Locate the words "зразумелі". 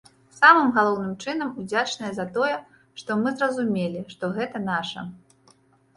3.37-3.99